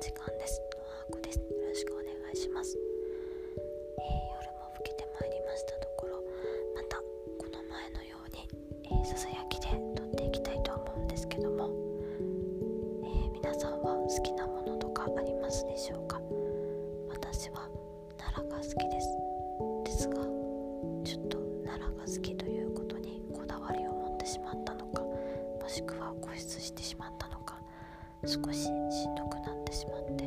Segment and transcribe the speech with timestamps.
[0.00, 0.60] 時間です。
[0.76, 1.38] のはこです。
[1.38, 6.22] よろしくお願いします、えー、夜も更けてまいりましたところ
[6.74, 8.46] またこの前のように、
[8.84, 11.70] えー、ささやきで撮っていきたいと思うんですけども、
[13.04, 16.20] えー、皆さんは好きなものとかありますでしょうか？
[17.08, 17.68] 私は
[18.18, 19.08] 奈良が好きです。
[19.84, 20.16] ですが
[21.04, 27.25] ちょっと奈良が好きということにこだわりを持ってしまったのかもしくは固執してしまった
[28.26, 30.24] 少ししんどくなってしまって。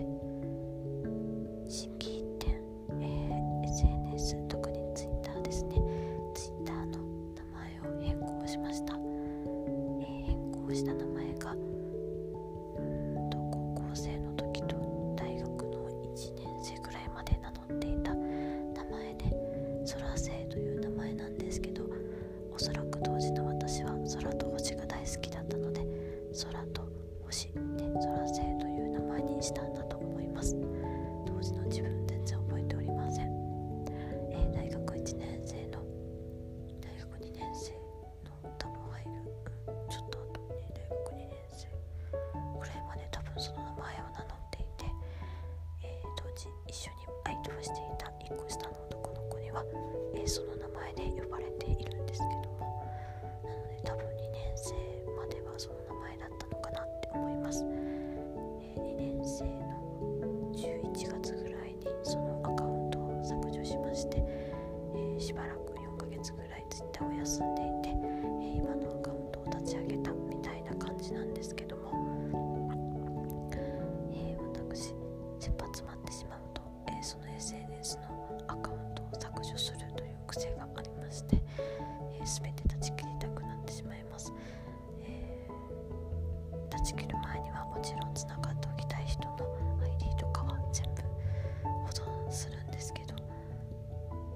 [46.67, 49.63] 一緒にバイトをしていた1個下の男の子には、
[50.15, 52.59] えーその名前で呼ばれているんですけども。
[53.43, 54.73] なので多分2年生
[55.17, 55.98] まではその名前
[87.79, 89.37] もちろんつながっておきたい人の
[89.81, 91.01] ID とかは全部
[91.63, 91.87] 保
[92.27, 93.15] 存するんですけど、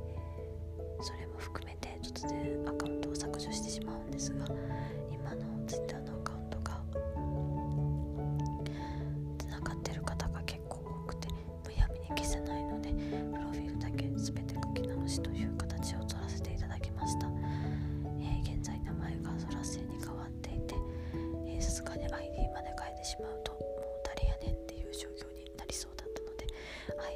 [0.07, 2.62] えーそれも含めて突然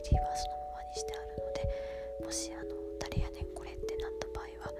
[0.08, 1.68] ID はそのままにしてあるので
[2.24, 4.72] もしあの誰やねんこれってなった場合は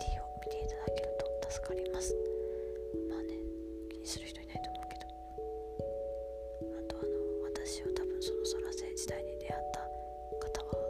[0.00, 2.16] ID を見ていただけると助かります。
[3.10, 3.36] まあね
[3.92, 5.06] 気にする人いないと思うけど。
[6.80, 7.12] あとあの
[7.44, 9.84] 私を多分その空星時代に出会った
[10.40, 10.80] 方は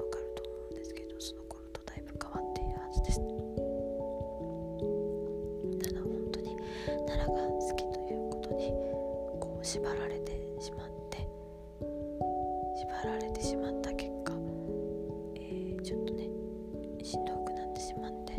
[0.00, 3.20] わかると思うんですけどその頃とだいぶ変わっているはずです。
[5.84, 6.56] ただ本当に
[7.04, 8.72] 奈良が好きということに
[9.40, 10.35] こう縛られて
[15.86, 16.24] ちょっとね
[17.04, 18.32] しんどくなってしまって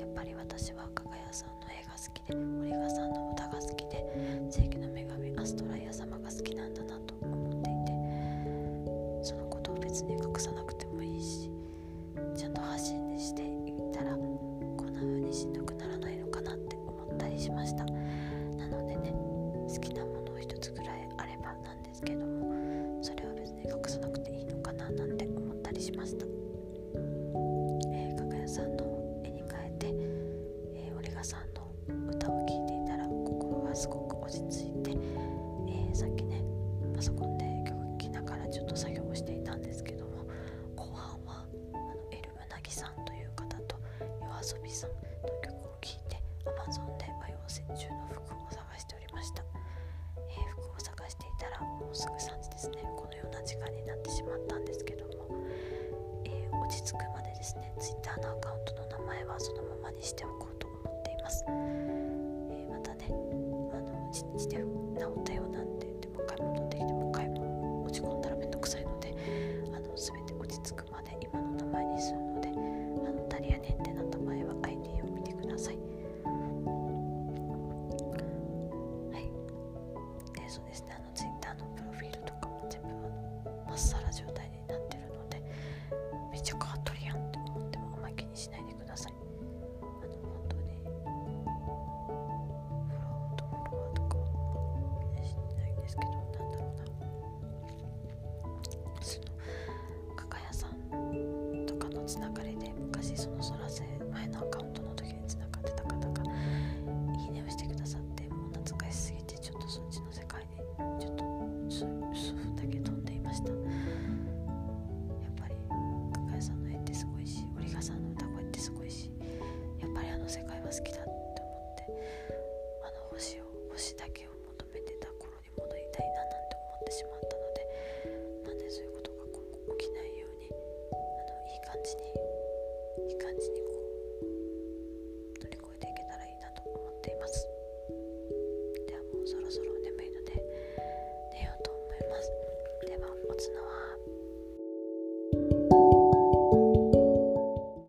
[0.00, 4.02] やっぱり私は加賀谷さんの絵が好きで森川さんの歌が好きで
[4.48, 11.50] 正義の女神アストライア様が好きなんだなと思っていてそのことを別に隠さなくてもいいし
[12.34, 17.84] ちゃんと発信していったらこんな風にしんどくならないのかなって思ったりしました。
[51.98, 52.76] すぐ3時ですね。
[52.96, 55.26] このような時間になってしまったんですけども。
[56.24, 57.72] えー落ち着くまでですね。
[57.78, 63.12] Twitter のアカウントの名前はそのままにしておこうと思っています、えーまたねあ
[63.80, 64.64] の1日で治
[65.20, 65.57] ったよな
[83.78, 84.07] の